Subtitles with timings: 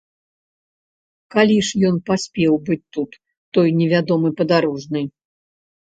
[1.35, 3.11] Калі ж ён паспеў быць тут,
[3.59, 5.01] той невядомы падарожны?